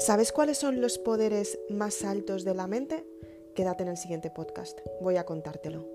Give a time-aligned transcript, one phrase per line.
[0.00, 3.06] ¿Sabes cuáles son los poderes más altos de la mente?
[3.54, 5.86] Quédate en el siguiente podcast, voy a contártelo.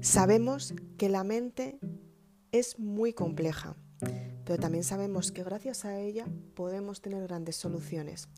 [0.00, 1.78] Sabemos que la mente
[2.52, 3.74] es muy compleja,
[4.44, 8.28] pero también sabemos que gracias a ella podemos tener grandes soluciones.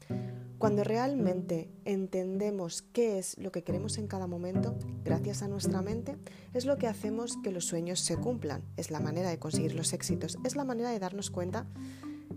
[0.60, 6.18] Cuando realmente entendemos qué es lo que queremos en cada momento, gracias a nuestra mente,
[6.52, 9.94] es lo que hacemos que los sueños se cumplan, es la manera de conseguir los
[9.94, 11.66] éxitos, es la manera de darnos cuenta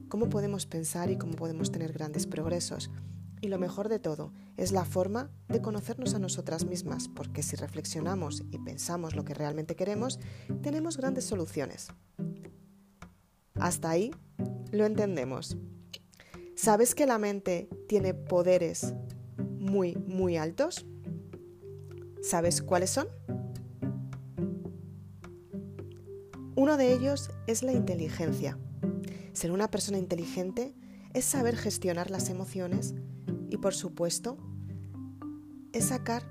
[0.08, 2.90] cómo podemos pensar y cómo podemos tener grandes progresos.
[3.41, 7.58] Y lo mejor de todo, es la forma de conocernos a nosotras mismas, porque si
[7.58, 10.17] reflexionamos y pensamos lo que realmente queremos,
[10.62, 11.90] tenemos grandes soluciones.
[13.55, 14.12] Hasta ahí
[14.72, 15.58] lo entendemos.
[16.63, 18.94] ¿Sabes que la mente tiene poderes
[19.59, 20.86] muy, muy altos?
[22.22, 23.09] ¿Sabes cuáles son?
[26.56, 28.58] Uno de ellos es la inteligencia.
[29.34, 30.73] Ser una persona inteligente
[31.14, 32.95] es saber gestionar las emociones
[33.50, 34.38] y, por supuesto,
[35.73, 36.23] es sacar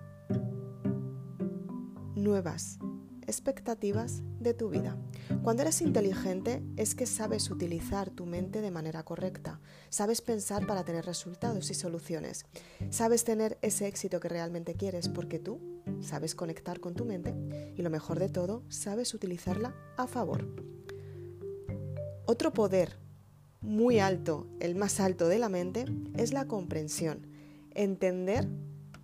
[2.15, 2.79] nuevas
[3.27, 4.97] expectativas de tu vida.
[5.43, 10.85] Cuando eres inteligente es que sabes utilizar tu mente de manera correcta, sabes pensar para
[10.85, 12.47] tener resultados y soluciones,
[12.91, 15.61] sabes tener ese éxito que realmente quieres porque tú
[16.01, 17.35] sabes conectar con tu mente
[17.77, 20.47] y lo mejor de todo, sabes utilizarla a favor.
[22.27, 22.99] Otro poder
[23.61, 25.85] muy alto, el más alto de la mente,
[26.17, 27.27] es la comprensión,
[27.75, 28.49] entender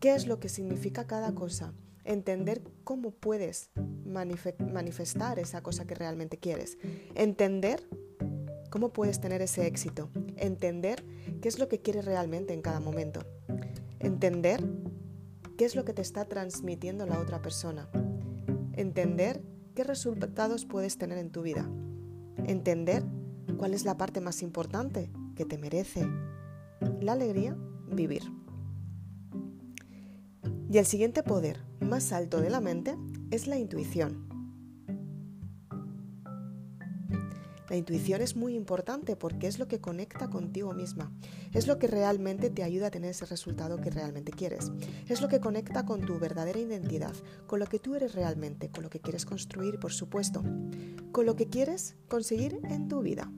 [0.01, 1.73] qué es lo que significa cada cosa
[2.09, 3.71] entender cómo puedes
[4.07, 6.79] manifestar esa cosa que realmente quieres,
[7.15, 7.87] entender
[8.71, 11.05] cómo puedes tener ese éxito, entender
[11.43, 13.21] qué es lo que quieres realmente en cada momento,
[13.99, 14.67] entender
[15.59, 17.91] qué es lo que te está transmitiendo la otra persona,
[18.73, 19.43] entender
[19.75, 21.71] qué resultados puedes tener en tu vida,
[22.47, 23.05] entender
[23.59, 26.09] cuál es la parte más importante que te merece
[27.03, 27.55] la alegría
[27.91, 28.23] vivir.
[30.71, 32.97] Y el siguiente poder más alto de la mente
[33.31, 34.29] es la intuición.
[37.71, 41.13] La intuición es muy importante porque es lo que conecta contigo misma,
[41.53, 44.71] es lo que realmente te ayuda a tener ese resultado que realmente quieres,
[45.07, 47.15] es lo que conecta con tu verdadera identidad,
[47.47, 50.43] con lo que tú eres realmente, con lo que quieres construir, por supuesto,
[51.13, 53.31] con lo que quieres conseguir en tu vida.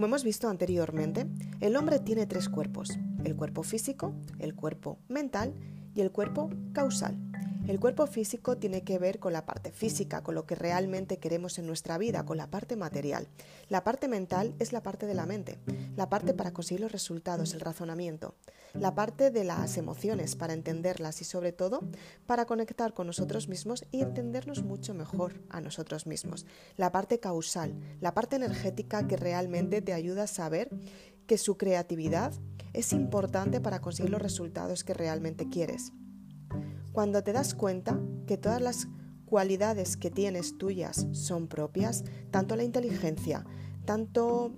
[0.00, 1.26] Como hemos visto anteriormente,
[1.60, 5.52] el hombre tiene tres cuerpos, el cuerpo físico, el cuerpo mental
[5.94, 7.18] y el cuerpo causal.
[7.66, 11.58] El cuerpo físico tiene que ver con la parte física, con lo que realmente queremos
[11.58, 13.28] en nuestra vida, con la parte material.
[13.68, 15.58] La parte mental es la parte de la mente,
[15.96, 18.34] la parte para conseguir los resultados, el razonamiento,
[18.74, 21.80] la parte de las emociones para entenderlas y sobre todo
[22.26, 26.46] para conectar con nosotros mismos y entendernos mucho mejor a nosotros mismos.
[26.76, 30.70] La parte causal, la parte energética que realmente te ayuda a saber
[31.26, 32.32] que su creatividad
[32.72, 35.92] es importante para conseguir los resultados que realmente quieres.
[36.92, 38.88] Cuando te das cuenta que todas las
[39.24, 43.44] cualidades que tienes tuyas son propias, tanto la inteligencia,
[43.84, 44.52] tanto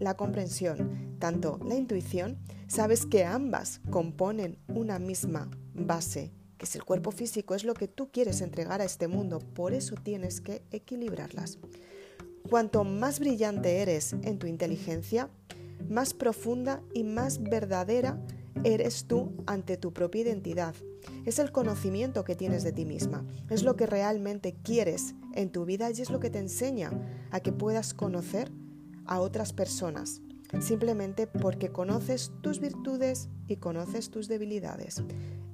[0.00, 6.84] la comprensión, tanto la intuición, sabes que ambas componen una misma base, que es el
[6.84, 10.64] cuerpo físico, es lo que tú quieres entregar a este mundo, por eso tienes que
[10.72, 11.58] equilibrarlas.
[12.48, 15.30] Cuanto más brillante eres en tu inteligencia,
[15.88, 18.20] más profunda y más verdadera
[18.64, 20.74] eres tú ante tu propia identidad.
[21.24, 23.24] Es el conocimiento que tienes de ti misma.
[23.48, 26.90] Es lo que realmente quieres en tu vida y es lo que te enseña
[27.30, 28.50] a que puedas conocer
[29.06, 30.22] a otras personas.
[30.58, 35.02] Simplemente porque conoces tus virtudes y conoces tus debilidades.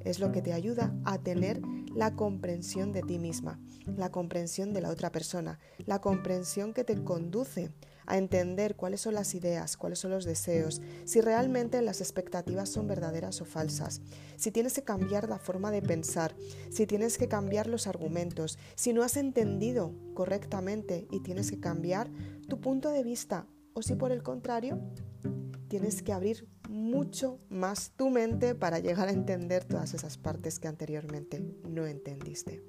[0.04, 1.60] Es lo que te ayuda a tener
[1.94, 3.58] la comprensión de ti misma,
[3.96, 7.70] la comprensión de la otra persona, la comprensión que te conduce
[8.06, 12.86] a entender cuáles son las ideas, cuáles son los deseos, si realmente las expectativas son
[12.86, 14.00] verdaderas o falsas,
[14.36, 16.36] si tienes que cambiar la forma de pensar,
[16.70, 22.10] si tienes que cambiar los argumentos, si no has entendido correctamente y tienes que cambiar
[22.48, 23.46] tu punto de vista
[23.76, 24.80] o si por el contrario
[25.68, 30.66] tienes que abrir mucho más tu mente para llegar a entender todas esas partes que
[30.66, 32.62] anteriormente no entendiste.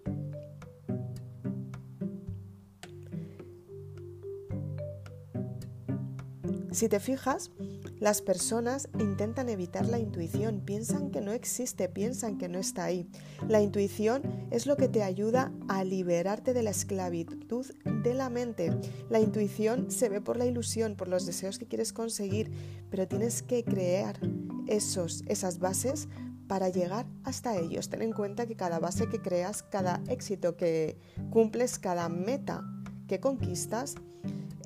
[6.71, 7.51] Si te fijas,
[7.99, 13.09] Las personas intentan evitar la intuición, piensan que no existe, piensan que no está ahí.
[13.47, 14.21] La intuición
[14.51, 17.65] es lo que te ayuda a liberarte de la esclavitud
[18.03, 18.71] de la mente.
[19.09, 22.51] La intuición se ve por la ilusión, por los deseos que quieres conseguir,
[22.91, 24.19] pero tienes que crear
[24.67, 26.07] esos, esas bases
[26.47, 27.89] para llegar hasta ellos.
[27.89, 30.97] Ten en cuenta que cada base que creas, cada éxito que
[31.31, 32.63] cumples, cada meta
[33.07, 33.95] que conquistas,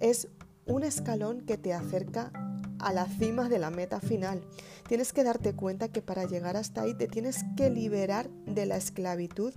[0.01, 0.27] es
[0.65, 2.31] un escalón que te acerca
[2.81, 4.41] a la cima de la meta final.
[4.87, 8.77] Tienes que darte cuenta que para llegar hasta ahí te tienes que liberar de la
[8.77, 9.53] esclavitud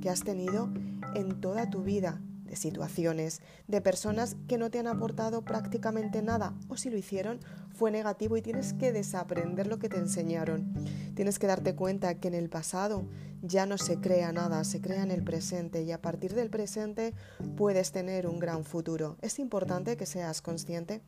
[0.00, 0.70] que has tenido
[1.14, 6.54] en toda tu vida, de situaciones, de personas que no te han aportado prácticamente nada
[6.68, 7.40] o si lo hicieron
[7.72, 10.74] fue negativo y tienes que desaprender lo que te enseñaron.
[11.14, 13.06] Tienes que darte cuenta que en el pasado
[13.42, 17.14] ya no se crea nada, se crea en el presente y a partir del presente
[17.56, 19.16] puedes tener un gran futuro.
[19.22, 21.00] Es importante que seas consciente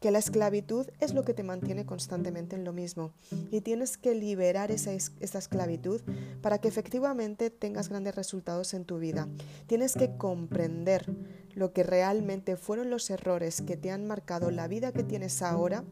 [0.00, 3.12] que la esclavitud es lo que te mantiene constantemente en lo mismo
[3.50, 6.00] y tienes que liberar esa, esa, esclavitud
[6.40, 9.28] para que efectivamente tengas grandes resultados en tu vida.
[9.66, 11.06] Tienes que comprender
[11.54, 15.84] lo que realmente fueron los errores que te han marcado la vida que tienes ahora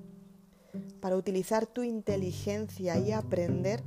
[1.01, 3.83] para utilizar tu inteligencia y aprender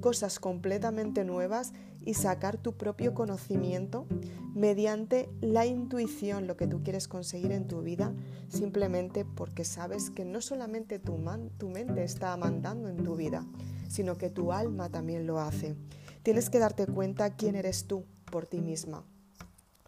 [0.00, 1.72] cosas completamente nuevas
[2.04, 4.06] y sacar tu propio conocimiento
[4.54, 8.14] mediante la intuición, lo que tú quieres conseguir en tu vida,
[8.48, 13.46] simplemente porque sabes que no solamente tu, mente está mandando en tu vida,
[13.88, 15.76] sino que tu alma también lo hace.
[16.22, 19.04] Tienes que darte cuenta quién eres tú por ti misma.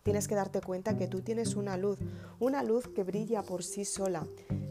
[0.03, 1.99] Tienes que darte cuenta que tú tienes una luz,
[2.39, 4.27] una luz que brilla por sí sola.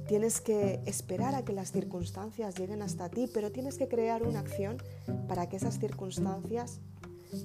[0.07, 4.39] Tienes que esperar a que las circunstancias lleguen hasta ti, pero tienes que crear una
[4.39, 4.81] acción
[5.27, 6.79] para que esas circunstancias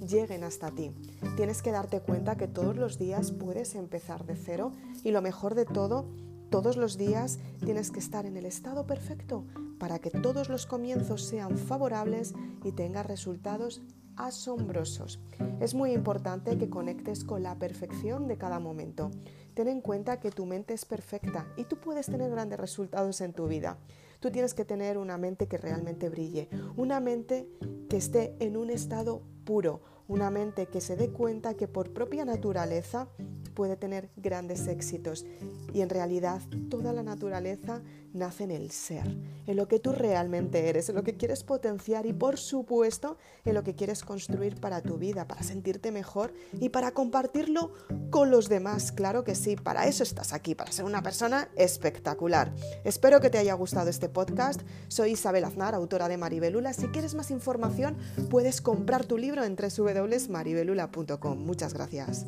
[0.09, 0.93] lleguen hasta ti.
[1.37, 4.73] Tienes que darte cuenta que todos los días puedes empezar de cero
[5.03, 6.07] y lo mejor de todo,
[6.51, 9.45] todos los días tienes que estar en el estado perfecto
[9.79, 12.33] para que todos los comienzos sean favorables
[12.65, 13.83] y tengas resultados
[14.17, 15.21] asombrosos.
[15.61, 19.11] Es muy importante que conectes con la perfección de cada momento.
[19.55, 23.33] Ten en cuenta que tu mente es perfecta y tú puedes tener grandes resultados en
[23.33, 23.79] tu vida.
[24.21, 27.49] Tú tienes que tener una mente que realmente brille, una mente
[27.89, 32.25] que esté en un estado puro, una mente que se dé cuenta que por propia
[32.25, 33.09] naturaleza
[33.55, 35.25] puede tener grandes éxitos
[35.73, 37.83] y en realidad toda la naturaleza
[38.15, 39.17] nace en el ser,
[39.47, 43.55] en lo que tú realmente eres, en lo que quieres potenciar y por supuesto en
[43.55, 47.73] lo que quieres construir para tu vida, para sentirte mejor y para compartirlo
[48.11, 48.93] con los demás.
[48.93, 52.55] Claro que sí, para eso estás aquí, para ser una persona espectacular.
[52.85, 54.63] Espero que te haya gustado este podcast.
[54.89, 56.73] Soy Isabel Aznar, autora de Maribelula.
[56.73, 57.97] Si quieres más información,
[58.31, 61.39] puedes comprar tu libro en www.maribelula.com.
[61.39, 62.27] Muchas gracias.